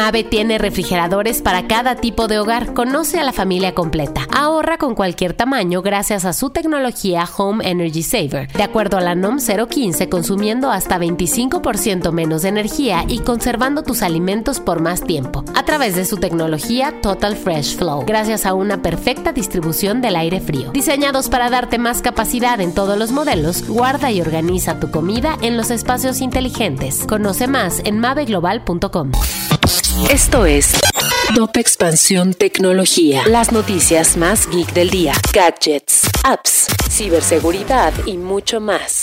[0.00, 2.72] Mave tiene refrigeradores para cada tipo de hogar.
[2.72, 4.26] Conoce a la familia completa.
[4.34, 8.50] Ahorra con cualquier tamaño gracias a su tecnología Home Energy Saver.
[8.50, 14.00] De acuerdo a la NOM 015, consumiendo hasta 25% menos de energía y conservando tus
[14.00, 15.44] alimentos por más tiempo.
[15.54, 18.06] A través de su tecnología Total Fresh Flow.
[18.06, 20.70] Gracias a una perfecta distribución del aire frío.
[20.70, 25.58] Diseñados para darte más capacidad en todos los modelos, guarda y organiza tu comida en
[25.58, 27.04] los espacios inteligentes.
[27.06, 29.12] Conoce más en maveglobal.com.
[30.10, 30.72] Esto es
[31.34, 33.26] Top Expansión Tecnología.
[33.26, 35.12] Las noticias más geek del día.
[35.32, 39.02] Gadgets, apps, ciberseguridad y mucho más.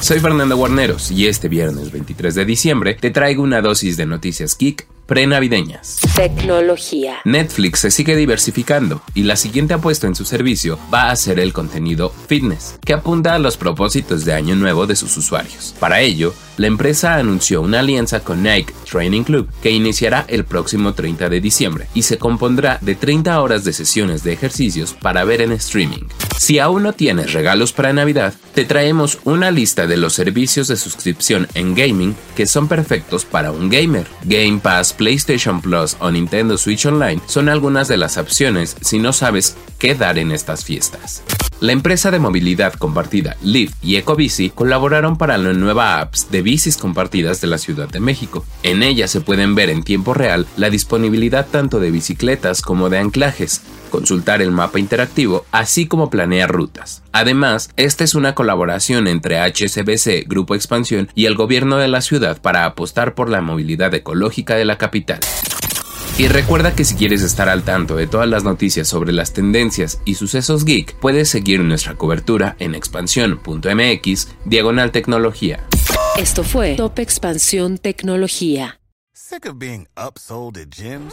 [0.00, 4.56] Soy Fernando Guarneros y este viernes 23 de diciembre te traigo una dosis de noticias
[4.56, 6.00] geek prenavideñas.
[6.14, 7.18] Tecnología.
[7.24, 11.52] Netflix se sigue diversificando y la siguiente apuesta en su servicio va a ser el
[11.52, 15.74] contenido fitness, que apunta a los propósitos de año nuevo de sus usuarios.
[15.78, 20.94] Para ello, la empresa anunció una alianza con Nike Training Club que iniciará el próximo
[20.94, 25.42] 30 de diciembre y se compondrá de 30 horas de sesiones de ejercicios para ver
[25.42, 26.04] en streaming.
[26.38, 30.76] Si aún no tienes regalos para Navidad, te traemos una lista de los servicios de
[30.76, 34.06] suscripción en gaming que son perfectos para un gamer.
[34.24, 39.12] Game Pass, PlayStation Plus o Nintendo Switch Online son algunas de las opciones si no
[39.12, 41.22] sabes qué dar en estas fiestas.
[41.58, 46.76] La empresa de movilidad compartida Lyft y Ecobici colaboraron para la nueva apps de bicis
[46.76, 48.44] compartidas de la Ciudad de México.
[48.62, 52.98] En ella se pueden ver en tiempo real la disponibilidad tanto de bicicletas como de
[52.98, 57.02] anclajes, consultar el mapa interactivo, así como planear rutas.
[57.12, 62.38] Además, esta es una colaboración entre HSBC, Grupo Expansión y el gobierno de la ciudad
[62.38, 65.20] para apostar por la movilidad ecológica de la capital.
[66.18, 70.00] Y recuerda que si quieres estar al tanto de todas las noticias sobre las tendencias
[70.06, 75.66] y sucesos geek, puedes seguir nuestra cobertura en expansión.mx, diagonal tecnología.
[76.16, 78.80] Esto fue Top Expansión Tecnología.
[79.12, 81.12] Sick of being upsold at gyms?